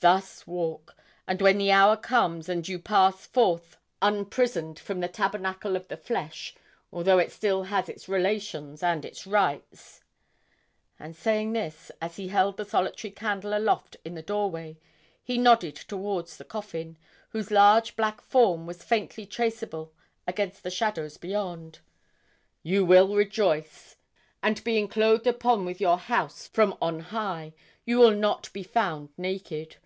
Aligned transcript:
Thus 0.00 0.46
walk; 0.46 0.94
and 1.26 1.40
when 1.40 1.56
the 1.56 1.70
hour 1.72 1.96
comes, 1.96 2.50
and 2.50 2.68
you 2.68 2.78
pass 2.78 3.24
forth 3.26 3.78
unprisoned 4.02 4.78
from 4.78 5.00
the 5.00 5.08
tabernacle 5.08 5.76
of 5.76 5.88
the 5.88 5.96
flesh, 5.96 6.54
although 6.92 7.18
it 7.18 7.32
still 7.32 7.62
has 7.62 7.88
its 7.88 8.06
relations 8.06 8.82
and 8.82 9.06
its 9.06 9.26
rights' 9.26 10.02
and 10.98 11.16
saying 11.16 11.54
this, 11.54 11.90
as 12.02 12.16
he 12.16 12.28
held 12.28 12.58
the 12.58 12.66
solitary 12.66 13.12
candle 13.12 13.56
aloft 13.56 13.96
in 14.04 14.14
the 14.14 14.20
doorway, 14.20 14.76
he 15.22 15.38
nodded 15.38 15.74
towards 15.76 16.36
the 16.36 16.44
coffin, 16.44 16.98
whose 17.30 17.50
large 17.50 17.96
black 17.96 18.20
form 18.20 18.66
was 18.66 18.82
faintly 18.84 19.24
traceable 19.24 19.94
against 20.26 20.62
the 20.62 20.70
shadows 20.70 21.16
beyond 21.16 21.78
'you 22.62 22.84
will 22.84 23.16
rejoice; 23.16 23.96
and 24.42 24.62
being 24.64 24.86
clothed 24.86 25.26
upon 25.26 25.64
with 25.64 25.80
your 25.80 25.96
house 25.96 26.46
from 26.46 26.76
on 26.82 27.00
high, 27.00 27.54
you 27.86 27.96
will 27.96 28.10
not 28.14 28.52
be 28.52 28.62
found 28.62 29.08
naked. 29.16 29.76